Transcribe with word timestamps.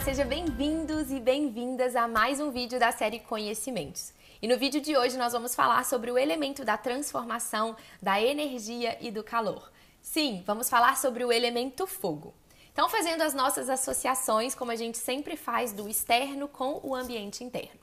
Olá, 0.00 0.06
sejam 0.06 0.26
bem-vindos 0.26 1.10
e 1.10 1.20
bem-vindas 1.20 1.94
a 1.94 2.08
mais 2.08 2.40
um 2.40 2.50
vídeo 2.50 2.80
da 2.80 2.90
série 2.90 3.20
Conhecimentos. 3.20 4.14
E 4.40 4.48
no 4.48 4.56
vídeo 4.56 4.80
de 4.80 4.96
hoje 4.96 5.18
nós 5.18 5.34
vamos 5.34 5.54
falar 5.54 5.84
sobre 5.84 6.10
o 6.10 6.16
elemento 6.16 6.64
da 6.64 6.78
transformação, 6.78 7.76
da 8.00 8.18
energia 8.18 8.96
e 9.02 9.10
do 9.10 9.22
calor. 9.22 9.70
Sim, 10.00 10.42
vamos 10.46 10.70
falar 10.70 10.96
sobre 10.96 11.22
o 11.22 11.30
elemento 11.30 11.86
fogo. 11.86 12.32
Então, 12.72 12.88
fazendo 12.88 13.20
as 13.20 13.34
nossas 13.34 13.68
associações, 13.68 14.54
como 14.54 14.70
a 14.70 14.76
gente 14.76 14.96
sempre 14.96 15.36
faz, 15.36 15.70
do 15.70 15.86
externo 15.86 16.48
com 16.48 16.80
o 16.82 16.94
ambiente 16.94 17.44
interno. 17.44 17.78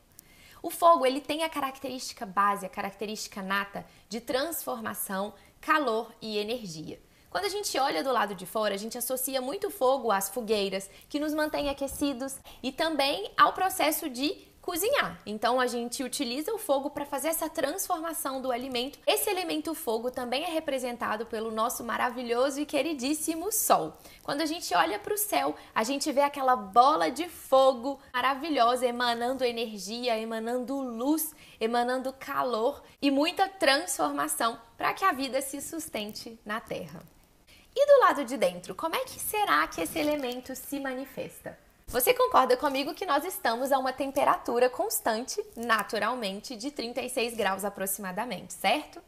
O 0.63 0.71
fogo, 0.71 1.05
ele 1.05 1.21
tem 1.21 1.43
a 1.43 1.49
característica 1.49 2.25
base, 2.25 2.65
a 2.65 2.69
característica 2.69 3.43
nata 3.43 3.85
de 4.09 4.19
transformação, 4.19 5.35
calor 5.61 6.11
e 6.19 6.39
energia. 6.39 6.99
Quando 7.29 7.45
a 7.45 7.49
gente 7.49 7.77
olha 7.77 8.03
do 8.03 8.11
lado 8.11 8.33
de 8.33 8.45
fora, 8.45 8.73
a 8.73 8.77
gente 8.77 8.97
associa 8.97 9.41
muito 9.41 9.69
fogo 9.69 10.11
às 10.11 10.29
fogueiras, 10.29 10.89
que 11.09 11.19
nos 11.19 11.33
mantém 11.33 11.69
aquecidos, 11.69 12.37
e 12.63 12.71
também 12.71 13.31
ao 13.37 13.53
processo 13.53 14.09
de 14.09 14.47
cozinhar. 14.67 15.17
Então 15.25 15.61
a 15.61 15.65
gente 15.65 16.03
utiliza 16.03 16.53
o 16.53 16.57
fogo 16.57 16.89
para 16.89 17.05
fazer 17.05 17.29
essa 17.29 17.49
transformação 17.49 18.41
do 18.41 18.51
alimento. 18.51 18.99
Esse 19.07 19.29
elemento 19.29 19.73
fogo 19.73 20.11
também 20.11 20.43
é 20.43 20.49
representado 20.49 21.25
pelo 21.25 21.49
nosso 21.51 21.85
maravilhoso 21.85 22.59
e 22.59 22.65
queridíssimo 22.65 23.49
sol. 23.49 23.97
Quando 24.21 24.41
a 24.41 24.45
gente 24.45 24.75
olha 24.75 24.99
para 24.99 25.13
o 25.13 25.17
céu, 25.17 25.55
a 25.73 25.85
gente 25.85 26.11
vê 26.11 26.19
aquela 26.19 26.57
bola 26.57 27.09
de 27.09 27.29
fogo 27.29 27.97
maravilhosa 28.13 28.85
emanando 28.85 29.45
energia, 29.45 30.19
emanando 30.19 30.81
luz, 30.81 31.33
emanando 31.61 32.11
calor 32.11 32.83
e 33.01 33.09
muita 33.09 33.47
transformação 33.47 34.59
para 34.77 34.93
que 34.93 35.05
a 35.05 35.13
vida 35.13 35.41
se 35.41 35.61
sustente 35.61 36.37
na 36.45 36.59
Terra. 36.59 37.16
E 37.79 37.85
do 37.85 37.99
lado 37.99 38.25
de 38.25 38.37
dentro, 38.37 38.73
como 38.73 38.95
é 38.95 39.05
que 39.05 39.19
será 39.19 39.67
que 39.67 39.79
esse 39.79 39.99
elemento 39.99 40.55
se 40.55 40.79
manifesta? 40.79 41.55
Você 41.85 42.11
concorda 42.11 42.57
comigo 42.57 42.95
que 42.95 43.05
nós 43.05 43.23
estamos 43.23 43.71
a 43.71 43.77
uma 43.77 43.93
temperatura 43.93 44.67
constante, 44.67 45.39
naturalmente, 45.55 46.55
de 46.55 46.71
36 46.71 47.35
graus 47.35 47.63
aproximadamente, 47.63 48.51
certo? 48.55 48.99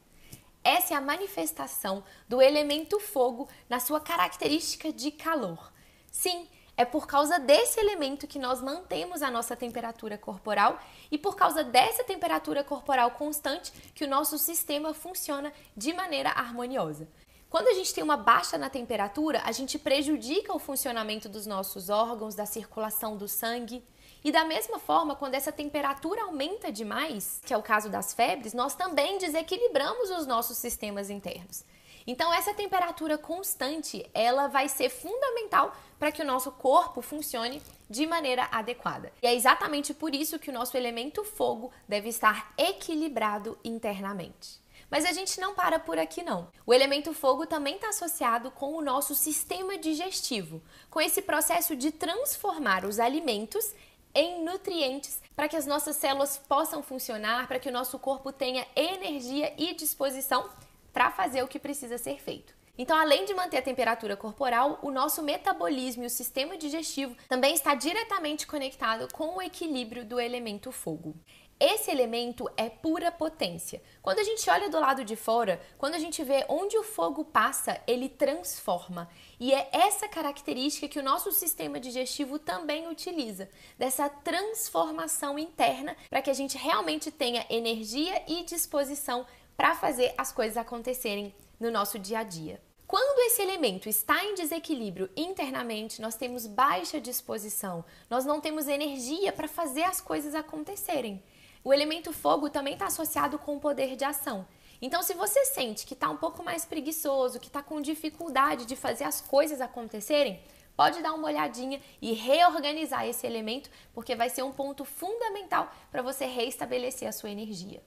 Essa 0.63 0.93
é 0.93 0.97
a 0.97 1.01
manifestação 1.01 2.03
do 2.27 2.43
elemento 2.43 2.99
fogo 2.99 3.49
na 3.67 3.79
sua 3.79 3.99
característica 3.99 4.93
de 4.93 5.09
calor. 5.09 5.73
Sim, 6.11 6.47
é 6.77 6.85
por 6.85 7.07
causa 7.07 7.39
desse 7.39 7.79
elemento 7.79 8.27
que 8.27 8.37
nós 8.37 8.61
mantemos 8.61 9.23
a 9.23 9.31
nossa 9.31 9.55
temperatura 9.55 10.15
corporal 10.15 10.79
e 11.09 11.17
por 11.17 11.35
causa 11.35 11.63
dessa 11.63 12.03
temperatura 12.03 12.63
corporal 12.63 13.09
constante 13.11 13.71
que 13.95 14.05
o 14.05 14.07
nosso 14.07 14.37
sistema 14.37 14.93
funciona 14.93 15.51
de 15.75 15.91
maneira 15.91 16.29
harmoniosa. 16.29 17.07
Quando 17.49 17.67
a 17.67 17.73
gente 17.73 17.91
tem 17.91 18.03
uma 18.03 18.15
baixa 18.15 18.59
na 18.59 18.69
temperatura, 18.69 19.41
a 19.43 19.51
gente 19.51 19.79
prejudica 19.79 20.53
o 20.53 20.59
funcionamento 20.59 21.27
dos 21.27 21.47
nossos 21.47 21.89
órgãos, 21.89 22.35
da 22.35 22.45
circulação 22.45 23.17
do 23.17 23.27
sangue. 23.27 23.83
E 24.23 24.31
da 24.31 24.45
mesma 24.45 24.77
forma, 24.77 25.15
quando 25.15 25.33
essa 25.33 25.51
temperatura 25.51 26.23
aumenta 26.23 26.71
demais, 26.71 27.41
que 27.43 27.51
é 27.51 27.57
o 27.57 27.63
caso 27.63 27.89
das 27.89 28.13
febres, 28.13 28.53
nós 28.53 28.75
também 28.75 29.17
desequilibramos 29.17 30.11
os 30.11 30.27
nossos 30.27 30.57
sistemas 30.59 31.09
internos. 31.09 31.63
Então 32.05 32.31
essa 32.31 32.53
temperatura 32.53 33.17
constante, 33.17 34.07
ela 34.13 34.47
vai 34.47 34.69
ser 34.69 34.89
fundamental 34.89 35.75
para 35.97 36.11
que 36.11 36.21
o 36.21 36.25
nosso 36.25 36.51
corpo 36.51 37.01
funcione 37.01 37.63
de 37.89 38.05
maneira 38.05 38.47
adequada. 38.51 39.11
E 39.23 39.27
é 39.27 39.33
exatamente 39.33 39.93
por 39.93 40.13
isso 40.13 40.37
que 40.37 40.51
o 40.51 40.53
nosso 40.53 40.77
elemento 40.77 41.23
fogo 41.23 41.71
deve 41.87 42.09
estar 42.09 42.53
equilibrado 42.57 43.57
internamente. 43.63 44.59
Mas 44.89 45.05
a 45.05 45.11
gente 45.11 45.39
não 45.39 45.53
para 45.53 45.79
por 45.79 45.99
aqui 45.99 46.23
não. 46.23 46.49
O 46.65 46.73
elemento 46.73 47.13
fogo 47.13 47.45
também 47.45 47.75
está 47.75 47.89
associado 47.89 48.49
com 48.51 48.73
o 48.73 48.81
nosso 48.81 49.13
sistema 49.13 49.77
digestivo, 49.77 50.61
com 50.89 50.99
esse 50.99 51.21
processo 51.21 51.75
de 51.75 51.91
transformar 51.91 52.85
os 52.85 52.99
alimentos 52.99 53.73
em 54.13 54.43
nutrientes 54.43 55.21
para 55.35 55.47
que 55.47 55.55
as 55.55 55.65
nossas 55.65 55.95
células 55.95 56.37
possam 56.37 56.81
funcionar, 56.81 57.47
para 57.47 57.59
que 57.59 57.69
o 57.69 57.71
nosso 57.71 57.99
corpo 57.99 58.31
tenha 58.31 58.65
energia 58.75 59.53
e 59.57 59.73
disposição 59.73 60.49
para 60.91 61.11
fazer 61.11 61.43
o 61.43 61.47
que 61.47 61.59
precisa 61.59 61.97
ser 61.97 62.19
feito. 62.19 62.57
Então, 62.77 62.97
além 62.97 63.25
de 63.25 63.33
manter 63.33 63.57
a 63.57 63.61
temperatura 63.61 64.15
corporal, 64.15 64.79
o 64.81 64.89
nosso 64.89 65.21
metabolismo 65.21 66.03
e 66.03 66.05
o 66.05 66.09
sistema 66.09 66.57
digestivo 66.57 67.13
também 67.27 67.53
está 67.53 67.75
diretamente 67.75 68.47
conectado 68.47 69.09
com 69.13 69.35
o 69.35 69.41
equilíbrio 69.41 70.05
do 70.05 70.17
elemento 70.17 70.71
fogo. 70.71 71.13
Esse 71.59 71.91
elemento 71.91 72.49
é 72.55 72.69
pura 72.69 73.11
potência. 73.11 73.81
Quando 74.01 74.19
a 74.19 74.23
gente 74.23 74.49
olha 74.49 74.69
do 74.69 74.79
lado 74.79 75.03
de 75.03 75.17
fora, 75.17 75.59
quando 75.77 75.95
a 75.95 75.99
gente 75.99 76.23
vê 76.23 76.45
onde 76.47 76.77
o 76.77 76.83
fogo 76.83 77.25
passa, 77.25 77.81
ele 77.85 78.07
transforma. 78.07 79.09
E 79.37 79.53
é 79.53 79.67
essa 79.73 80.07
característica 80.07 80.87
que 80.87 80.99
o 80.99 81.03
nosso 81.03 81.33
sistema 81.33 81.77
digestivo 81.77 82.39
também 82.39 82.87
utiliza, 82.87 83.49
dessa 83.77 84.07
transformação 84.07 85.37
interna, 85.37 85.97
para 86.09 86.21
que 86.21 86.29
a 86.29 86.33
gente 86.33 86.57
realmente 86.57 87.11
tenha 87.11 87.45
energia 87.49 88.23
e 88.25 88.43
disposição 88.43 89.25
para 89.57 89.75
fazer 89.75 90.13
as 90.17 90.31
coisas 90.31 90.55
acontecerem 90.55 91.35
no 91.59 91.69
nosso 91.69 91.99
dia 91.99 92.19
a 92.19 92.23
dia. 92.23 92.61
Quando 92.87 93.19
esse 93.27 93.41
elemento 93.41 93.89
está 93.89 94.23
em 94.23 94.33
desequilíbrio 94.33 95.09
internamente, 95.15 96.01
nós 96.01 96.15
temos 96.15 96.47
baixa 96.47 97.01
disposição, 97.01 97.83
nós 98.09 98.25
não 98.25 98.39
temos 98.39 98.67
energia 98.67 99.33
para 99.33 99.47
fazer 99.47 99.83
as 99.83 99.99
coisas 99.99 100.33
acontecerem. 100.33 101.21
O 101.63 101.73
elemento 101.73 102.13
fogo 102.13 102.49
também 102.49 102.73
está 102.73 102.85
associado 102.85 103.37
com 103.37 103.57
o 103.57 103.59
poder 103.59 103.95
de 103.95 104.05
ação. 104.05 104.47
Então, 104.81 105.03
se 105.03 105.13
você 105.13 105.43
sente 105.45 105.85
que 105.85 105.93
está 105.93 106.09
um 106.09 106.15
pouco 106.15 106.41
mais 106.41 106.63
preguiçoso, 106.63 107.39
que 107.39 107.47
está 107.47 107.61
com 107.61 107.81
dificuldade 107.81 108.65
de 108.65 108.77
fazer 108.77 109.03
as 109.03 109.19
coisas 109.19 109.59
acontecerem, 109.59 110.41
pode 110.75 111.01
dar 111.01 111.13
uma 111.13 111.27
olhadinha 111.27 111.81
e 112.01 112.13
reorganizar 112.13 113.05
esse 113.05 113.27
elemento, 113.27 113.69
porque 113.93 114.15
vai 114.15 114.29
ser 114.29 114.43
um 114.43 114.53
ponto 114.53 114.85
fundamental 114.85 115.69
para 115.91 116.01
você 116.01 116.25
reestabelecer 116.25 117.07
a 117.07 117.11
sua 117.11 117.29
energia. 117.29 117.83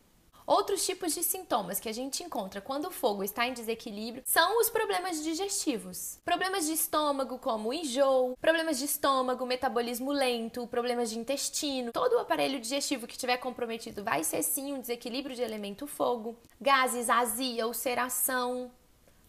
Outros 0.46 0.84
tipos 0.84 1.14
de 1.14 1.22
sintomas 1.22 1.78
que 1.78 1.88
a 1.88 1.92
gente 1.92 2.22
encontra 2.22 2.60
quando 2.60 2.86
o 2.86 2.90
fogo 2.90 3.22
está 3.22 3.46
em 3.46 3.52
desequilíbrio 3.52 4.22
são 4.26 4.60
os 4.60 4.68
problemas 4.68 5.22
digestivos. 5.22 6.18
Problemas 6.24 6.66
de 6.66 6.72
estômago, 6.72 7.38
como 7.38 7.72
enjoo, 7.72 8.36
problemas 8.40 8.78
de 8.78 8.86
estômago, 8.86 9.46
metabolismo 9.46 10.12
lento, 10.12 10.66
problemas 10.66 11.10
de 11.10 11.18
intestino. 11.18 11.92
Todo 11.92 12.14
o 12.14 12.18
aparelho 12.18 12.60
digestivo 12.60 13.06
que 13.06 13.14
estiver 13.14 13.36
comprometido 13.38 14.02
vai 14.02 14.24
ser 14.24 14.42
sim 14.42 14.72
um 14.72 14.80
desequilíbrio 14.80 15.36
de 15.36 15.42
elemento 15.42 15.86
fogo. 15.86 16.36
Gases, 16.60 17.08
azia, 17.08 17.66
ulceração. 17.66 18.70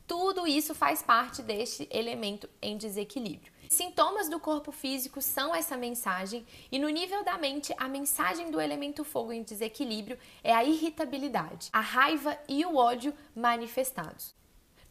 Tudo 0.06 0.46
isso 0.46 0.76
faz 0.76 1.02
parte 1.02 1.42
deste 1.42 1.88
elemento 1.92 2.50
em 2.62 2.78
desequilíbrio. 2.78 3.54
Sintomas 3.74 4.30
do 4.30 4.40
corpo 4.40 4.72
físico 4.72 5.20
são 5.20 5.54
essa 5.54 5.76
mensagem, 5.76 6.46
e 6.72 6.78
no 6.78 6.90
nível 6.90 7.24
da 7.24 7.40
mente, 7.40 7.74
a 7.76 7.88
mensagem 7.88 8.52
do 8.52 8.62
elemento 8.62 9.04
fogo 9.04 9.34
em 9.34 9.42
desequilíbrio 9.42 10.16
é 10.44 10.54
a 10.54 10.64
irritabilidade, 10.64 11.70
a 11.74 11.80
raiva 11.80 12.38
e 12.48 12.64
o 12.68 12.76
ódio 12.76 13.16
manifestados. 13.36 14.36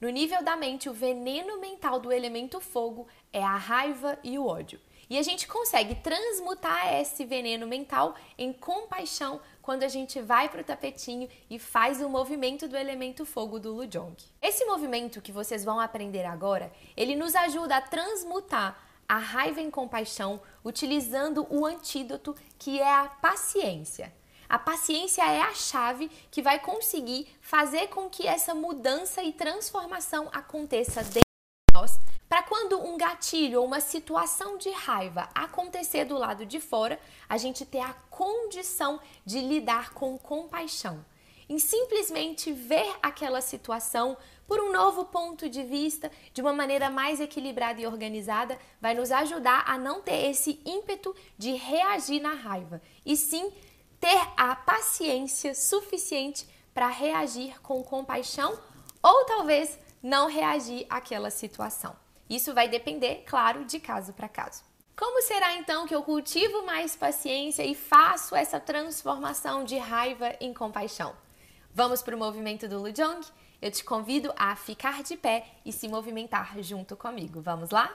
No 0.01 0.09
nível 0.09 0.43
da 0.43 0.57
mente, 0.57 0.89
o 0.89 0.93
veneno 0.93 1.61
mental 1.61 2.01
do 2.01 2.11
elemento 2.11 2.61
fogo 2.61 3.07
é 3.33 3.41
a 3.41 3.57
raiva 3.57 4.19
e 4.25 4.37
o 4.37 4.47
ódio. 4.47 4.81
E 5.09 5.17
a 5.17 5.23
gente 5.23 5.47
consegue 5.47 5.95
transmutar 5.95 6.93
esse 6.95 7.25
veneno 7.25 7.69
mental 7.69 8.17
em 8.37 8.53
compaixão 8.53 9.41
quando 9.63 9.85
a 9.85 9.89
gente 9.89 10.21
vai 10.21 10.49
para 10.49 10.61
o 10.61 10.65
tapetinho 10.65 11.29
e 11.49 11.59
faz 11.59 12.03
o 12.03 12.09
movimento 12.09 12.67
do 12.67 12.77
elemento 12.77 13.25
fogo 13.25 13.61
do 13.61 13.73
Lujong. 13.73 14.17
Esse 14.43 14.65
movimento 14.65 15.23
que 15.23 15.31
vocês 15.31 15.65
vão 15.65 15.79
aprender 15.79 16.25
agora, 16.25 16.73
ele 16.97 17.15
nos 17.15 17.35
ajuda 17.35 17.77
a 17.77 17.81
transmutar 17.81 18.77
a 19.09 19.19
raiva 19.19 19.61
em 19.61 19.71
compaixão 19.71 20.41
utilizando 20.65 21.47
o 21.49 21.65
antídoto 21.65 22.35
que 22.59 22.81
é 22.81 22.95
a 22.95 23.05
paciência. 23.07 24.13
A 24.49 24.59
paciência 24.59 25.23
é 25.23 25.41
a 25.41 25.55
chave 25.55 26.11
que 26.31 26.43
vai 26.43 26.59
conseguir 26.59 27.27
fazer 27.41 27.87
com 27.89 28.11
que 28.11 28.27
essa 28.27 28.55
mudança 28.55 29.23
e 29.23 29.33
transformação 29.33 30.29
aconteça 30.33 31.03
dentro 31.03 31.23
de 31.23 31.75
nós 31.75 31.99
para 32.33 32.45
quando 32.45 32.83
um 32.83 32.97
gatilho 32.97 33.61
ou 33.61 33.67
uma 33.67 33.79
situação 33.79 34.57
de 34.57 34.71
raiva 34.71 35.29
acontecer 35.35 36.07
do 36.07 36.17
lado 36.17 36.47
de 36.47 36.61
fora, 36.61 36.99
a 37.29 37.37
gente 37.37 37.67
ter 37.67 37.81
a 37.81 37.93
condição 38.09 38.99
de 39.23 39.39
lidar 39.39 39.93
com 39.93 40.17
compaixão. 40.17 41.05
Em 41.47 41.59
simplesmente 41.59 42.51
ver 42.51 42.91
aquela 43.03 43.43
situação 43.43 44.17
por 44.47 44.59
um 44.61 44.73
novo 44.73 45.05
ponto 45.05 45.47
de 45.47 45.63
vista, 45.63 46.11
de 46.33 46.41
uma 46.41 46.55
maneira 46.55 46.89
mais 46.89 47.21
equilibrada 47.21 47.83
e 47.83 47.87
organizada, 47.87 48.59
vai 48.81 48.95
nos 48.95 49.13
ajudar 49.13 49.65
a 49.67 49.77
não 49.77 50.01
ter 50.01 50.31
esse 50.31 50.59
ímpeto 50.65 51.15
de 51.37 51.53
reagir 51.53 52.23
na 52.23 52.33
raiva, 52.33 52.81
e 53.05 53.15
sim 53.15 53.53
ter 54.01 54.23
a 54.39 54.57
paciência 54.57 55.55
suficiente 55.55 56.49
para 56.73 56.89
reagir 56.89 57.61
com 57.61 57.85
compaixão 57.85 58.59
ou 59.03 59.27
talvez 59.27 59.79
não 60.03 60.29
reagir 60.29 60.87
àquela 60.89 61.29
situação. 61.29 62.01
Isso 62.33 62.55
vai 62.55 62.67
depender, 62.67 63.25
claro, 63.27 63.63
de 63.67 63.79
caso 63.79 64.15
para 64.15 64.27
caso. 64.27 64.63
Como 64.97 65.21
será 65.21 65.55
então 65.57 65.87
que 65.87 65.95
eu 65.95 66.03
cultivo 66.03 66.65
mais 66.65 66.97
paciência 66.97 67.63
e 67.63 67.75
faço 67.75 68.35
essa 68.35 68.59
transformação 68.59 69.65
de 69.65 69.77
raiva 69.77 70.35
em 70.41 70.55
compaixão? 70.55 71.13
Vamos 71.75 72.01
para 72.01 72.17
o 72.17 72.19
movimento 72.19 72.67
do 72.67 72.81
Lujong? 72.81 73.21
Eu 73.61 73.71
te 73.71 73.85
convido 73.85 74.33
a 74.35 74.57
ficar 74.57 75.03
de 75.03 75.15
pé 75.15 75.45
e 75.63 75.71
se 75.71 75.87
movimentar 75.89 76.57
junto 76.63 76.97
comigo. 76.97 77.43
Vamos 77.43 77.69
lá? 77.69 77.93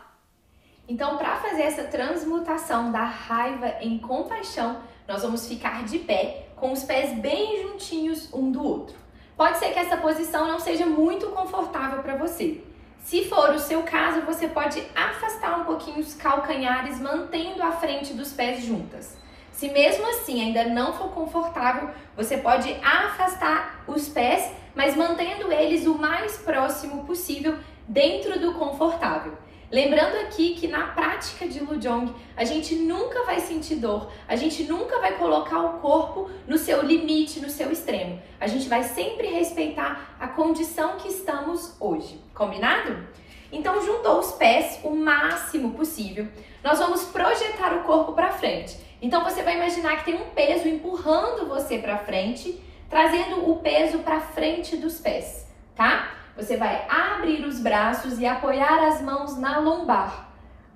Então, 0.87 1.17
para 1.17 1.37
fazer 1.37 1.63
essa 1.63 1.85
transmutação 1.85 2.91
da 2.91 3.05
raiva 3.05 3.77
em 3.81 3.97
compaixão, 3.97 4.83
nós 5.07 5.23
vamos 5.23 5.47
ficar 5.47 5.83
de 5.83 5.97
pé, 5.97 6.49
com 6.55 6.71
os 6.71 6.83
pés 6.83 7.17
bem 7.17 7.63
juntinhos 7.63 8.31
um 8.31 8.51
do 8.51 8.63
outro. 8.63 8.95
Pode 9.35 9.57
ser 9.57 9.73
que 9.73 9.79
essa 9.79 9.97
posição 9.97 10.47
não 10.47 10.59
seja 10.59 10.85
muito 10.85 11.27
confortável 11.31 12.03
para 12.03 12.15
você. 12.15 12.66
Se 13.07 13.23
for 13.23 13.51
o 13.51 13.59
seu 13.59 13.83
caso, 13.83 14.19
você 14.25 14.49
pode 14.49 14.83
afastar 14.93 15.61
um 15.61 15.63
pouquinho 15.63 15.99
os 15.99 16.13
calcanhares, 16.13 16.99
mantendo 16.99 17.63
a 17.63 17.71
frente 17.71 18.11
dos 18.11 18.33
pés 18.33 18.65
juntas. 18.65 19.17
Se 19.49 19.69
mesmo 19.69 20.05
assim 20.09 20.41
ainda 20.41 20.65
não 20.65 20.91
for 20.91 21.11
confortável, 21.11 21.89
você 22.17 22.35
pode 22.35 22.69
afastar 22.83 23.85
os 23.87 24.09
pés, 24.09 24.51
mas 24.75 24.97
mantendo 24.97 25.49
eles 25.53 25.87
o 25.87 25.97
mais 25.97 26.35
próximo 26.39 27.05
possível 27.05 27.57
dentro 27.87 28.41
do 28.41 28.55
confortável. 28.55 29.37
Lembrando 29.71 30.15
aqui 30.25 30.55
que 30.55 30.67
na 30.67 30.87
prática 30.87 31.45
de 31.45 31.61
Lujong, 31.61 32.13
a 32.37 32.45
gente 32.45 32.75
nunca 32.75 33.23
vai 33.23 33.41
sentir 33.41 33.75
dor, 33.75 34.09
a 34.25 34.35
gente 34.35 34.63
nunca 34.63 34.99
vai 34.99 35.17
colocar 35.17 35.59
o 35.59 35.79
corpo 35.79 36.29
no 36.47 36.57
seu 36.57 36.81
limite, 36.81 37.41
no 37.41 37.49
seu 37.49 37.69
extremo. 37.69 38.21
A 38.39 38.47
gente 38.47 38.69
vai 38.69 38.83
sempre 38.83 39.27
respeitar 39.27 40.15
condição 40.37 40.97
que 40.97 41.07
estamos 41.07 41.75
hoje. 41.79 42.23
Combinado? 42.35 43.07
Então, 43.51 43.83
juntou 43.83 44.19
os 44.19 44.33
pés 44.33 44.79
o 44.83 44.91
máximo 44.91 45.71
possível. 45.71 46.27
Nós 46.63 46.77
vamos 46.77 47.05
projetar 47.05 47.73
o 47.73 47.81
corpo 47.81 48.13
para 48.13 48.31
frente. 48.31 48.79
Então 49.01 49.23
você 49.23 49.41
vai 49.41 49.55
imaginar 49.55 49.97
que 49.97 50.05
tem 50.05 50.21
um 50.21 50.29
peso 50.29 50.67
empurrando 50.67 51.47
você 51.47 51.79
para 51.79 51.97
frente, 51.97 52.61
trazendo 52.87 53.49
o 53.49 53.57
peso 53.57 53.99
para 53.99 54.19
frente 54.19 54.77
dos 54.77 54.99
pés, 54.99 55.47
tá? 55.75 56.11
Você 56.35 56.55
vai 56.55 56.85
abrir 56.87 57.43
os 57.43 57.59
braços 57.59 58.19
e 58.19 58.25
apoiar 58.25 58.87
as 58.87 59.01
mãos 59.01 59.37
na 59.37 59.57
lombar, 59.57 60.29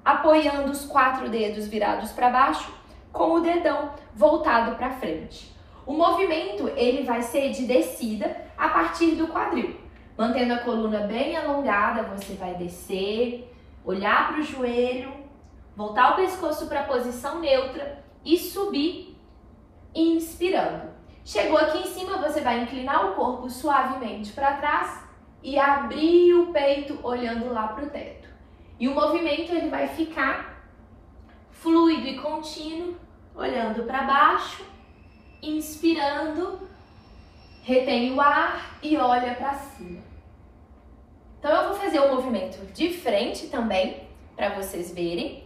apoiando 0.03 0.71
os 0.71 0.85
quatro 0.85 1.29
dedos 1.29 1.67
virados 1.67 2.11
para 2.11 2.29
baixo, 2.29 2.73
com 3.11 3.33
o 3.33 3.41
dedão 3.41 3.91
voltado 4.15 4.75
para 4.75 4.91
frente. 4.91 5.50
O 5.85 5.93
movimento 5.93 6.67
ele 6.75 7.03
vai 7.03 7.21
ser 7.21 7.51
de 7.51 7.65
descida 7.65 8.45
a 8.57 8.69
partir 8.69 9.15
do 9.15 9.27
quadril. 9.27 9.79
Mantendo 10.17 10.53
a 10.53 10.59
coluna 10.59 10.99
bem 10.99 11.35
alongada, 11.35 12.03
você 12.03 12.33
vai 12.33 12.53
descer, 12.55 13.51
olhar 13.83 14.27
para 14.27 14.41
o 14.41 14.43
joelho, 14.43 15.11
voltar 15.75 16.11
o 16.11 16.15
pescoço 16.15 16.67
para 16.67 16.81
a 16.81 16.85
posição 16.85 17.39
neutra 17.39 18.03
e 18.23 18.37
subir 18.37 19.17
inspirando. 19.93 20.91
Chegou 21.23 21.57
aqui 21.57 21.79
em 21.79 21.87
cima, 21.87 22.17
você 22.17 22.41
vai 22.41 22.61
inclinar 22.61 23.11
o 23.11 23.15
corpo 23.15 23.49
suavemente 23.49 24.31
para 24.31 24.57
trás 24.57 25.03
e 25.43 25.57
abrir 25.57 26.33
o 26.33 26.51
peito 26.51 26.99
olhando 27.03 27.51
lá 27.51 27.69
para 27.69 27.85
o 27.85 27.89
teto. 27.89 28.29
E 28.79 28.87
o 28.87 28.95
movimento 28.95 29.51
ele 29.53 29.69
vai 29.69 29.87
ficar 29.87 30.65
fluido 31.51 32.07
e 32.07 32.17
contínuo, 32.19 32.95
olhando 33.35 33.83
para 33.83 34.03
baixo, 34.03 34.65
inspirando, 35.41 36.59
retém 37.63 38.13
o 38.13 38.21
ar 38.21 38.77
e 38.81 38.97
olha 38.97 39.33
para 39.35 39.53
cima. 39.53 39.99
Então 41.39 41.51
eu 41.51 41.69
vou 41.69 41.77
fazer 41.77 41.99
o 41.99 42.15
movimento 42.15 42.63
de 42.73 42.93
frente 42.93 43.47
também 43.47 44.03
para 44.35 44.49
vocês 44.49 44.91
verem. 44.91 45.43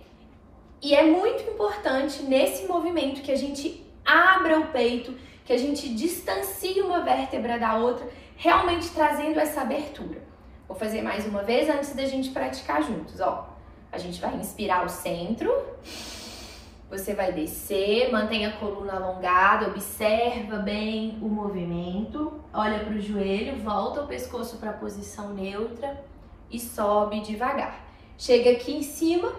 E 0.82 0.94
é 0.94 1.04
muito 1.04 1.44
importante 1.50 2.22
nesse 2.24 2.68
movimento 2.68 3.22
que 3.22 3.32
a 3.32 3.38
gente 3.38 3.86
abra 4.06 4.60
o 4.60 4.68
peito, 4.68 5.18
que 5.46 5.54
a 5.54 5.58
gente 5.58 5.88
distancie 5.96 6.82
uma 6.82 7.02
vértebra 7.02 7.58
da 7.58 7.78
outra, 7.78 8.08
realmente 8.36 8.90
trazendo 8.90 9.40
essa 9.40 9.62
abertura. 9.62 10.22
Vou 10.68 10.78
fazer 10.78 11.02
mais 11.02 11.26
uma 11.26 11.44
vez 11.44 11.70
antes 11.70 11.96
da 11.96 12.06
gente 12.06 12.30
praticar 12.30 12.84
juntos, 12.84 13.20
ó. 13.20 13.56
A 13.92 13.98
gente 13.98 14.20
vai 14.20 14.36
inspirar 14.36 14.86
o 14.86 14.90
centro. 14.90 15.52
Você 16.90 17.16
vai 17.16 17.32
descer, 17.32 18.12
mantenha 18.12 18.50
a 18.50 18.58
coluna 18.58 18.94
alongada, 18.94 19.68
observa 19.68 20.58
bem 20.58 21.18
o 21.22 21.28
movimento, 21.28 22.40
olha 22.54 22.80
para 22.80 22.94
o 22.94 23.02
joelho, 23.02 23.58
volta 23.58 24.02
o 24.02 24.08
pescoço 24.08 24.58
para 24.58 24.70
a 24.70 24.74
posição 24.74 25.34
neutra 25.34 26.04
e 26.50 26.60
sobe 26.60 27.22
devagar. 27.22 27.84
Chega 28.18 28.52
aqui 28.52 28.72
em 28.76 28.84
cima, 28.84 29.34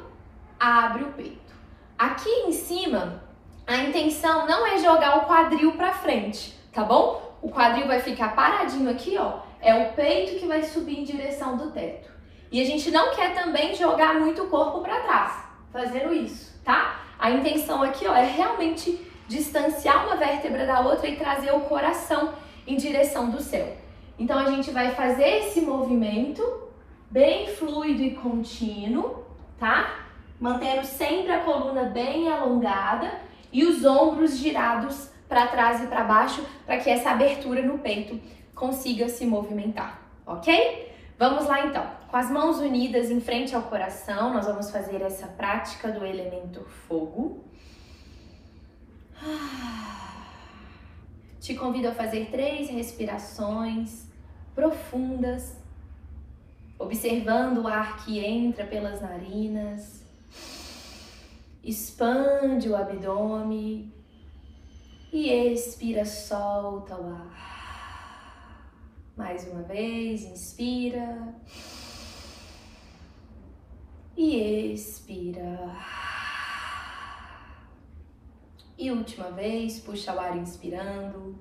abre 0.59 1.05
o 1.05 1.13
peito. 1.13 1.55
Aqui 1.97 2.29
em 2.29 2.53
cima, 2.53 3.23
a 3.65 3.77
intenção 3.77 4.47
não 4.47 4.67
é 4.67 4.79
jogar 4.79 5.19
o 5.19 5.27
quadril 5.27 5.73
para 5.73 5.93
frente, 5.93 6.53
tá 6.73 6.83
bom? 6.83 7.39
O 7.41 7.49
quadril 7.49 7.87
vai 7.87 8.01
ficar 8.01 8.35
paradinho 8.35 8.91
aqui, 8.91 9.17
ó. 9.17 9.39
É 9.61 9.73
o 9.75 9.93
peito 9.93 10.39
que 10.39 10.47
vai 10.47 10.65
subir 10.65 10.99
em 10.99 11.05
direção 11.05 11.57
do 11.57 11.71
teto. 11.71 12.11
E 12.51 12.61
a 12.61 12.65
gente 12.65 12.91
não 12.91 13.15
quer 13.15 13.35
também 13.35 13.75
jogar 13.75 14.15
muito 14.15 14.43
o 14.43 14.49
corpo 14.49 14.81
para 14.81 15.01
trás, 15.01 15.45
fazendo 15.73 16.13
isso, 16.13 16.61
tá? 16.65 17.06
A 17.19 17.31
intenção 17.31 17.83
aqui, 17.83 18.07
ó, 18.07 18.15
é 18.15 18.25
realmente 18.25 19.01
distanciar 19.29 20.07
uma 20.07 20.17
vértebra 20.17 20.67
da 20.67 20.81
outra 20.81 21.09
e 21.09 21.17
trazer 21.17 21.53
o 21.53 21.61
coração 21.61 22.35
em 22.67 22.77
direção 22.77 23.31
do 23.31 23.41
céu. 23.41 23.77
Então 24.19 24.39
a 24.39 24.51
gente 24.51 24.71
vai 24.71 24.95
fazer 24.95 25.47
esse 25.47 25.61
movimento 25.61 26.43
bem 27.11 27.49
fluido 27.49 28.03
e 28.03 28.15
contínuo, 28.15 29.25
tá? 29.59 30.07
mantendo 30.41 30.85
sempre 30.85 31.33
a 31.33 31.41
coluna 31.41 31.85
bem 31.85 32.29
alongada 32.29 33.11
e 33.53 33.65
os 33.65 33.85
ombros 33.85 34.37
girados 34.37 35.11
para 35.29 35.47
trás 35.47 35.83
e 35.83 35.87
para 35.87 36.05
baixo, 36.05 36.45
para 36.65 36.79
que 36.79 36.91
essa 36.91 37.11
abertura 37.11 37.63
no 37.63 37.79
peito 37.79 38.21
consiga 38.55 39.09
se 39.09 39.27
movimentar, 39.27 40.01
ok? 40.27 40.95
Vamos 41.19 41.47
lá 41.47 41.67
então. 41.67 41.91
Com 42.09 42.17
as 42.17 42.31
mãos 42.31 42.59
unidas 42.59 43.11
em 43.11 43.21
frente 43.21 43.55
ao 43.55 43.63
coração, 43.63 44.35
nós 44.35 44.47
vamos 44.47 44.71
fazer 44.71 45.01
essa 45.03 45.27
prática 45.27 45.91
do 45.91 46.05
elemento 46.05 46.61
fogo. 46.87 47.45
Te 51.41 51.55
convido 51.55 51.89
a 51.89 51.95
fazer 51.95 52.31
três 52.31 52.69
respirações 52.69 54.07
profundas, 54.55 55.57
observando 56.79 57.59
o 57.59 57.69
ar 57.69 58.05
que 58.05 58.19
entra 58.19 58.67
pelas 58.67 59.01
narinas 59.01 60.07
Expande 61.67 62.69
o 62.69 62.77
abdômen 62.77 63.93
e 65.13 65.29
expira, 65.29 66.05
solta 66.05 66.95
o 66.95 67.09
ar. 67.13 67.56
Mais 69.17 69.51
uma 69.51 69.63
vez, 69.63 70.25
inspira 70.25 71.35
e 74.15 74.73
expira. 74.75 75.75
E 78.77 78.91
última 78.91 79.31
vez, 79.31 79.81
puxa 79.81 80.15
o 80.15 80.21
ar 80.21 80.37
inspirando. 80.37 81.39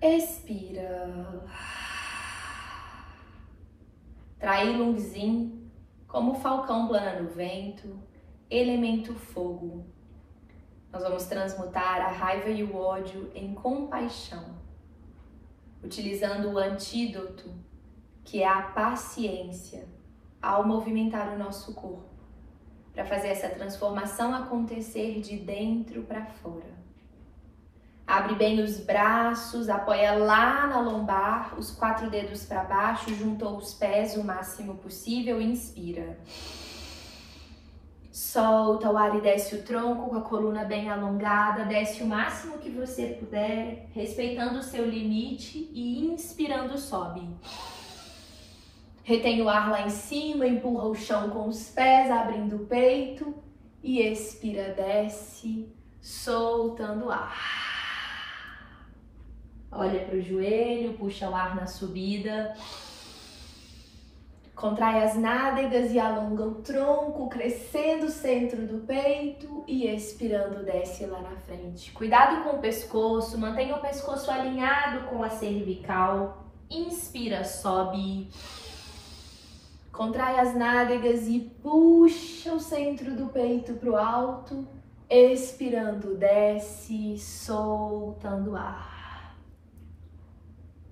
Expira. 0.00 1.44
Trai 4.38 4.76
lungzinho 4.76 5.70
como 6.06 6.32
o 6.32 6.34
falcão 6.36 6.86
plana 6.86 7.20
no 7.20 7.30
vento, 7.30 7.98
elemento 8.48 9.12
fogo. 9.14 9.86
Nós 10.92 11.02
vamos 11.02 11.24
transmutar 11.24 12.00
a 12.00 12.12
raiva 12.12 12.50
e 12.50 12.62
o 12.62 12.76
ódio 12.76 13.32
em 13.34 13.54
compaixão, 13.54 14.61
utilizando 15.82 16.50
o 16.50 16.58
antídoto, 16.58 17.50
que 18.24 18.42
é 18.42 18.48
a 18.48 18.62
paciência, 18.62 19.86
ao 20.40 20.66
movimentar 20.66 21.34
o 21.34 21.38
nosso 21.38 21.74
corpo, 21.74 22.08
para 22.92 23.04
fazer 23.04 23.28
essa 23.28 23.48
transformação 23.48 24.34
acontecer 24.34 25.20
de 25.20 25.36
dentro 25.36 26.02
para 26.02 26.24
fora. 26.26 26.82
Abre 28.06 28.34
bem 28.34 28.60
os 28.60 28.78
braços, 28.78 29.68
apoia 29.68 30.12
lá 30.14 30.66
na 30.66 30.80
lombar, 30.80 31.58
os 31.58 31.70
quatro 31.70 32.10
dedos 32.10 32.44
para 32.44 32.64
baixo, 32.64 33.14
juntou 33.14 33.56
os 33.56 33.72
pés 33.72 34.16
o 34.16 34.24
máximo 34.24 34.74
possível, 34.76 35.40
inspira. 35.40 36.18
Solta 38.12 38.90
o 38.90 38.98
ar 38.98 39.16
e 39.16 39.22
desce 39.22 39.54
o 39.54 39.62
tronco 39.62 40.10
com 40.10 40.16
a 40.16 40.20
coluna 40.20 40.66
bem 40.66 40.90
alongada, 40.90 41.64
desce 41.64 42.02
o 42.02 42.06
máximo 42.06 42.58
que 42.58 42.68
você 42.68 43.06
puder, 43.18 43.88
respeitando 43.94 44.58
o 44.58 44.62
seu 44.62 44.86
limite 44.86 45.70
e 45.72 46.04
inspirando 46.04 46.76
sobe. 46.76 47.26
Retém 49.02 49.40
o 49.40 49.48
ar 49.48 49.70
lá 49.70 49.86
em 49.86 49.90
cima, 49.90 50.46
empurra 50.46 50.88
o 50.88 50.94
chão 50.94 51.30
com 51.30 51.48
os 51.48 51.70
pés, 51.70 52.10
abrindo 52.10 52.56
o 52.56 52.66
peito 52.66 53.34
e 53.82 54.02
expira, 54.02 54.74
desce, 54.74 55.72
soltando 55.98 57.06
o 57.06 57.10
ar. 57.10 57.34
Olha 59.70 60.04
para 60.04 60.18
o 60.18 60.20
joelho, 60.20 60.98
puxa 60.98 61.30
o 61.30 61.34
ar 61.34 61.56
na 61.56 61.66
subida. 61.66 62.54
Contrai 64.54 65.02
as 65.02 65.16
nádegas 65.16 65.92
e 65.92 65.98
alonga 65.98 66.44
o 66.44 66.56
tronco, 66.56 67.28
crescendo 67.28 68.06
o 68.06 68.10
centro 68.10 68.66
do 68.66 68.80
peito 68.86 69.64
e 69.66 69.86
expirando, 69.86 70.62
desce 70.62 71.06
lá 71.06 71.20
na 71.20 71.36
frente. 71.36 71.90
Cuidado 71.92 72.44
com 72.44 72.56
o 72.56 72.60
pescoço, 72.60 73.38
mantenha 73.38 73.74
o 73.74 73.80
pescoço 73.80 74.30
alinhado 74.30 75.08
com 75.08 75.22
a 75.22 75.30
cervical. 75.30 76.46
Inspira, 76.70 77.44
sobe. 77.44 78.30
Contrai 79.90 80.38
as 80.38 80.54
nádegas 80.54 81.26
e 81.26 81.40
puxa 81.62 82.52
o 82.52 82.60
centro 82.60 83.16
do 83.16 83.26
peito 83.26 83.74
para 83.74 83.90
o 83.90 83.96
alto. 83.96 84.66
Expirando, 85.08 86.14
desce, 86.14 87.18
soltando 87.18 88.54
ar. 88.54 89.36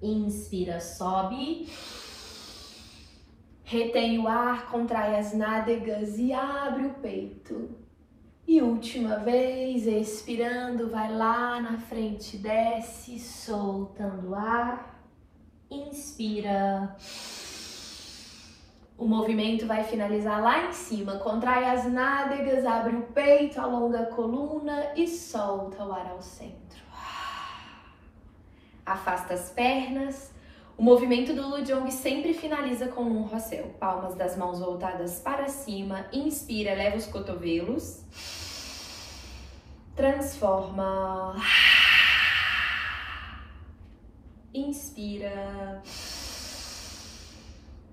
Inspira, 0.03 0.81
sobe. 0.81 1.69
Retém 3.71 4.19
o 4.19 4.27
ar, 4.27 4.67
contrai 4.67 5.17
as 5.17 5.33
nádegas 5.33 6.19
e 6.19 6.33
abre 6.33 6.87
o 6.87 6.95
peito. 6.95 7.71
E 8.45 8.61
última 8.61 9.19
vez, 9.19 9.87
expirando, 9.87 10.91
vai 10.91 11.15
lá 11.15 11.61
na 11.61 11.79
frente, 11.79 12.37
desce, 12.37 13.17
soltando 13.21 14.35
ar. 14.35 15.01
Inspira. 15.71 16.97
O 18.99 19.07
movimento 19.07 19.69
vai 19.69 19.85
finalizar 19.85 20.43
lá 20.43 20.67
em 20.67 20.73
cima. 20.73 21.19
Contrai 21.19 21.67
as 21.67 21.85
nádegas, 21.85 22.67
abre 22.67 22.97
o 22.97 23.03
peito, 23.03 23.61
alonga 23.61 24.01
a 24.01 24.07
coluna 24.07 24.95
e 24.97 25.07
solta 25.07 25.85
o 25.85 25.93
ar 25.93 26.11
ao 26.11 26.21
centro. 26.21 26.83
Afasta 28.85 29.35
as 29.35 29.49
pernas. 29.51 30.40
O 30.81 30.83
movimento 30.83 31.35
do 31.35 31.47
Lujong 31.47 31.91
sempre 31.91 32.33
finaliza 32.33 32.89
com 32.89 33.03
um 33.03 33.21
rossel. 33.21 33.67
Palmas 33.79 34.15
das 34.15 34.35
mãos 34.35 34.61
voltadas 34.61 35.21
para 35.21 35.47
cima. 35.47 36.07
Inspira, 36.11 36.73
leva 36.73 36.97
os 36.97 37.05
cotovelos. 37.05 38.03
Transforma. 39.95 41.37
Inspira 44.55 45.83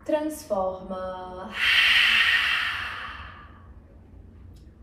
transforma. 0.05 1.53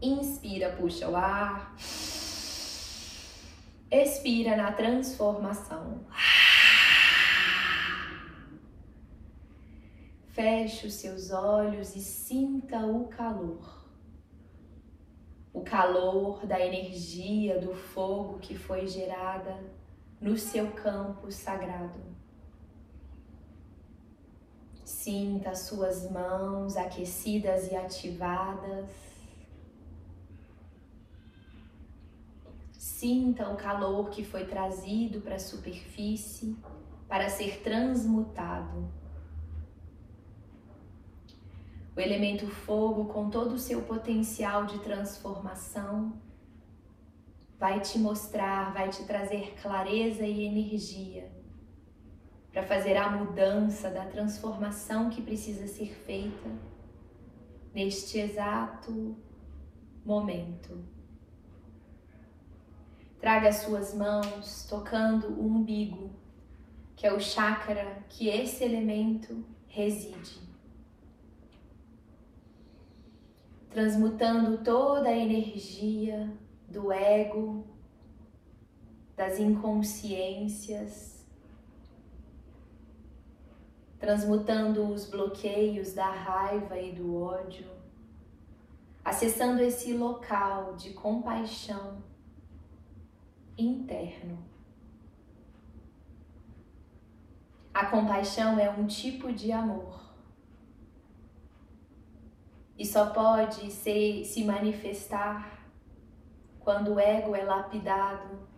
Inspira, 0.02 0.76
puxa 0.78 1.08
o 1.08 1.16
ar. 1.16 1.74
Expira 3.90 4.56
na 4.58 4.72
transformação. 4.72 6.04
Feche 10.34 10.88
os 10.88 10.94
seus 10.94 11.30
olhos 11.30 11.94
e 11.94 12.00
sinta 12.00 12.84
o 12.84 13.06
calor. 13.06 13.86
O 15.52 15.60
calor 15.60 16.44
da 16.44 16.58
energia 16.58 17.60
do 17.60 17.72
fogo 17.72 18.40
que 18.40 18.58
foi 18.58 18.88
gerada 18.88 19.62
no 20.20 20.36
seu 20.36 20.72
campo 20.72 21.30
sagrado. 21.30 22.00
Sinta 24.84 25.50
as 25.50 25.60
suas 25.60 26.10
mãos 26.10 26.76
aquecidas 26.76 27.70
e 27.70 27.76
ativadas. 27.76 28.90
Sinta 32.72 33.50
o 33.50 33.56
calor 33.56 34.10
que 34.10 34.24
foi 34.24 34.46
trazido 34.46 35.20
para 35.20 35.36
a 35.36 35.38
superfície 35.38 36.56
para 37.06 37.28
ser 37.28 37.62
transmutado. 37.62 39.03
O 41.96 42.00
elemento 42.00 42.48
fogo, 42.48 43.06
com 43.06 43.30
todo 43.30 43.52
o 43.52 43.58
seu 43.58 43.82
potencial 43.82 44.66
de 44.66 44.80
transformação, 44.80 46.20
vai 47.58 47.80
te 47.80 47.98
mostrar, 47.98 48.72
vai 48.72 48.88
te 48.88 49.04
trazer 49.04 49.54
clareza 49.62 50.26
e 50.26 50.44
energia 50.44 51.32
para 52.52 52.62
fazer 52.62 52.96
a 52.96 53.10
mudança, 53.10 53.90
da 53.90 54.06
transformação 54.06 55.10
que 55.10 55.20
precisa 55.20 55.66
ser 55.66 55.92
feita 56.06 56.48
neste 57.74 58.18
exato 58.18 59.16
momento. 60.04 60.84
Traga 63.18 63.48
as 63.48 63.56
suas 63.56 63.92
mãos 63.92 64.66
tocando 64.68 65.28
o 65.28 65.46
umbigo, 65.46 66.10
que 66.94 67.06
é 67.06 67.12
o 67.12 67.18
chakra 67.18 68.04
que 68.08 68.28
esse 68.28 68.62
elemento 68.62 69.44
reside. 69.66 70.43
Transmutando 73.74 74.58
toda 74.58 75.08
a 75.08 75.18
energia 75.18 76.32
do 76.68 76.92
ego, 76.92 77.66
das 79.16 79.40
inconsciências, 79.40 81.26
transmutando 83.98 84.86
os 84.86 85.10
bloqueios 85.10 85.92
da 85.92 86.08
raiva 86.08 86.78
e 86.78 86.92
do 86.92 87.20
ódio, 87.20 87.66
acessando 89.04 89.60
esse 89.60 89.92
local 89.92 90.76
de 90.76 90.90
compaixão 90.92 92.00
interno. 93.58 94.38
A 97.74 97.86
compaixão 97.86 98.56
é 98.56 98.70
um 98.70 98.86
tipo 98.86 99.32
de 99.32 99.50
amor 99.50 100.03
e 102.76 102.84
só 102.84 103.10
pode 103.10 103.70
se 103.70 104.44
manifestar 104.44 105.64
quando 106.60 106.94
o 106.94 107.00
ego 107.00 107.34
é 107.34 107.44
lapidado 107.44 108.48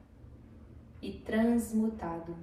e 1.03 1.13
transmutado. 1.13 2.37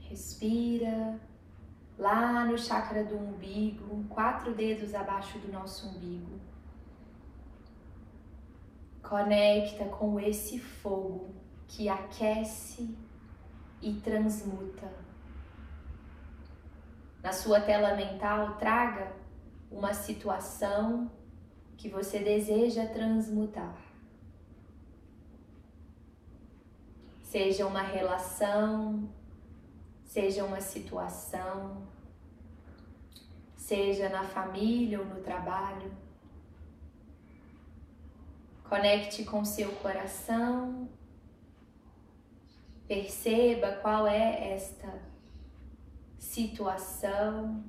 Respira 0.00 1.18
lá 1.98 2.44
no 2.44 2.58
chakra 2.58 3.04
do 3.04 3.16
umbigo, 3.16 4.04
quatro 4.08 4.54
dedos 4.54 4.94
abaixo 4.94 5.38
do 5.38 5.50
nosso 5.50 5.88
umbigo. 5.88 6.38
Conecta 9.02 9.84
com 9.86 10.18
esse 10.20 10.58
fogo 10.58 11.34
que 11.68 11.88
aquece 11.88 12.96
e 13.80 13.94
transmuta. 13.94 15.05
Na 17.26 17.32
sua 17.32 17.60
tela 17.60 17.96
mental, 17.96 18.54
traga 18.54 19.12
uma 19.68 19.92
situação 19.92 21.10
que 21.76 21.88
você 21.88 22.20
deseja 22.20 22.86
transmutar. 22.86 23.76
Seja 27.20 27.66
uma 27.66 27.82
relação, 27.82 29.10
seja 30.04 30.44
uma 30.44 30.60
situação, 30.60 31.82
seja 33.56 34.08
na 34.08 34.22
família 34.22 35.00
ou 35.00 35.06
no 35.06 35.20
trabalho. 35.20 35.90
Conecte 38.62 39.24
com 39.24 39.44
seu 39.44 39.72
coração, 39.82 40.88
perceba 42.86 43.72
qual 43.82 44.06
é 44.06 44.52
esta 44.52 45.15
situação 46.18 47.64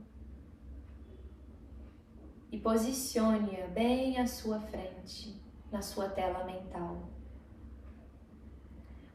e 2.52 2.58
posicione-a 2.58 3.68
bem 3.68 4.20
à 4.20 4.28
sua 4.28 4.60
frente, 4.60 5.42
na 5.72 5.82
sua 5.82 6.10
tela 6.10 6.44
mental. 6.46 7.10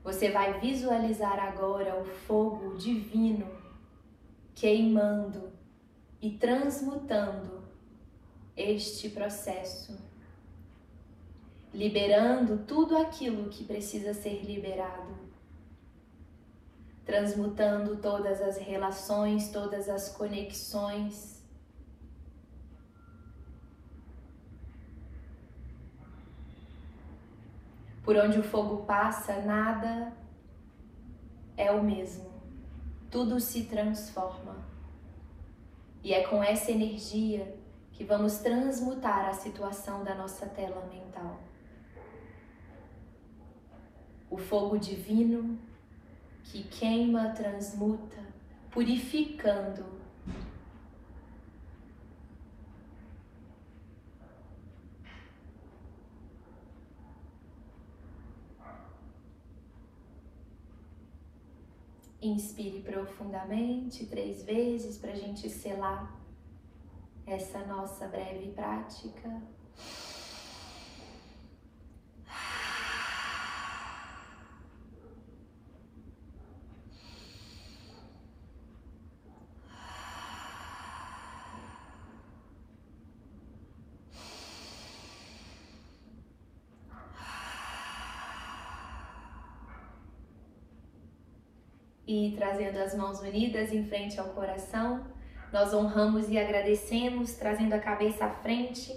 Você 0.04 0.30
vai 0.30 0.58
visualizar 0.60 1.38
agora 1.38 2.00
o 2.00 2.04
fogo 2.04 2.76
divino 2.76 3.46
queimando 4.54 5.52
e 6.20 6.30
transmutando 6.30 7.62
este 8.56 9.08
processo, 9.10 9.98
liberando 11.72 12.64
tudo 12.66 12.96
aquilo 12.96 13.48
que 13.48 13.64
precisa 13.64 14.12
ser 14.12 14.44
liberado, 14.44 15.21
transmutando 17.04 17.96
todas 17.96 18.40
as 18.40 18.56
relações, 18.58 19.50
todas 19.50 19.88
as 19.88 20.08
conexões 20.08 21.32
Por 28.02 28.16
onde 28.16 28.38
o 28.38 28.42
fogo 28.42 28.84
passa, 28.84 29.40
nada 29.42 30.12
é 31.56 31.70
o 31.70 31.82
mesmo. 31.82 32.30
Tudo 33.10 33.38
se 33.38 33.64
transforma. 33.64 34.56
E 36.02 36.12
é 36.12 36.26
com 36.26 36.42
essa 36.42 36.72
energia 36.72 37.56
que 37.92 38.02
vamos 38.02 38.38
transmutar 38.38 39.28
a 39.28 39.34
situação 39.34 40.02
da 40.02 40.14
nossa 40.16 40.46
tela 40.46 40.84
mental. 40.92 41.38
O 44.28 44.36
fogo 44.36 44.78
divino 44.78 45.58
que 46.44 46.64
queima, 46.64 47.30
transmuta, 47.30 48.20
purificando 48.70 50.02
Inspire 62.22 62.80
profundamente 62.82 64.06
três 64.06 64.44
vezes 64.44 64.96
para 64.96 65.10
a 65.10 65.16
gente 65.16 65.50
selar 65.50 66.16
essa 67.26 67.58
nossa 67.66 68.06
breve 68.06 68.52
prática. 68.52 69.42
E 92.12 92.32
trazendo 92.36 92.76
as 92.78 92.94
mãos 92.94 93.20
unidas 93.20 93.72
em 93.72 93.84
frente 93.86 94.20
ao 94.20 94.28
coração, 94.28 95.06
nós 95.50 95.72
honramos 95.72 96.28
e 96.28 96.38
agradecemos, 96.38 97.32
trazendo 97.34 97.72
a 97.72 97.78
cabeça 97.78 98.26
à 98.26 98.30
frente, 98.30 98.94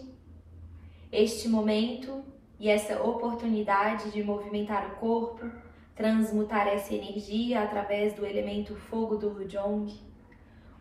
este 1.12 1.48
momento 1.48 2.24
e 2.60 2.69
essa 2.69 3.01
oportunidade 3.01 4.12
de 4.12 4.22
movimentar 4.22 4.91
o 4.91 4.95
corpo, 4.98 5.50
transmutar 5.95 6.67
essa 6.67 6.93
energia 6.93 7.63
através 7.63 8.13
do 8.13 8.25
elemento 8.25 8.75
fogo 8.75 9.15
do 9.15 9.29
Lujong. 9.29 9.88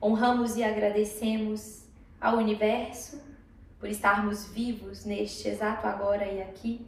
Honramos 0.02 0.56
e 0.56 0.64
agradecemos 0.64 1.88
ao 2.20 2.38
universo 2.38 3.22
por 3.78 3.88
estarmos 3.88 4.46
vivos 4.46 5.04
neste 5.04 5.48
exato 5.48 5.86
agora 5.86 6.26
e 6.26 6.42
aqui. 6.42 6.84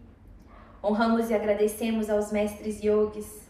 Honramos 0.82 1.30
e 1.30 1.34
agradecemos 1.34 2.10
aos 2.10 2.32
mestres 2.32 2.82
yogis 2.82 3.45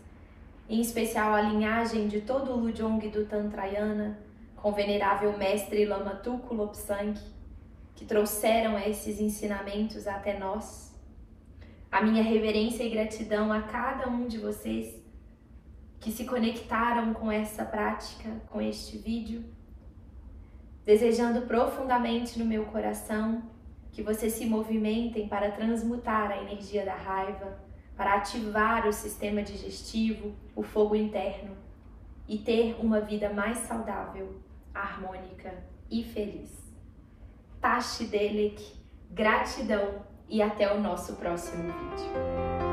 em 0.69 0.81
especial 0.81 1.33
a 1.33 1.43
linhagem 1.43 2.09
de 2.09 2.21
todo 2.21 2.53
o 2.53 2.57
Lujong 2.57 2.99
do 3.09 3.25
Tantrayana, 3.25 4.19
com 4.57 4.71
o 4.71 4.73
venerável 4.73 5.37
mestre 5.39 5.85
Lama 5.85 6.17
Tuku 6.17 6.55
Lopsang, 6.55 7.21
que 7.95 8.05
trouxeram 8.05 8.79
esses 8.79 9.21
ensinamentos 9.21 10.07
até 10.07 10.39
nós. 10.39 10.95
A 11.91 12.03
minha 12.03 12.23
reverência 12.23 12.83
e 12.83 12.91
gratidão 12.91 13.53
a 13.53 13.63
cada 13.63 14.09
um 14.09 14.27
de 14.27 14.39
vocês 14.39 14.95
que 16.01 16.11
se 16.11 16.25
conectaram 16.25 17.15
com 17.15 17.31
essa 17.31 17.65
prática, 17.65 18.29
com 18.51 18.61
este 18.61 18.99
vídeo, 18.99 19.45
desejando 20.85 21.43
profundamente 21.43 22.39
no 22.39 22.45
meu 22.45 22.67
coração 22.67 23.43
que 23.93 24.03
vocês 24.03 24.35
se 24.35 24.47
movimentem 24.47 25.27
para 25.27 25.51
transmutar 25.51 26.31
a 26.31 26.43
energia 26.43 26.85
da 26.85 26.95
raiva, 26.95 27.66
para 27.97 28.15
ativar 28.15 28.87
o 28.87 28.93
sistema 28.93 29.43
digestivo, 29.43 30.35
o 30.55 30.63
fogo 30.63 30.95
interno 30.95 31.57
e 32.29 32.39
ter 32.39 32.77
uma 32.79 33.01
vida 33.01 33.31
mais 33.31 33.59
saudável, 33.59 34.41
harmônica 34.75 35.65
e 35.91 36.05
feliz. 36.05 36.51
Tashi 37.61 38.05
Delek, 38.05 38.63
gratidão 39.11 40.05
e 40.29 40.43
até 40.43 40.73
o 40.75 40.81
nosso 40.81 41.17
próximo 41.17 41.63
vídeo. 41.63 42.66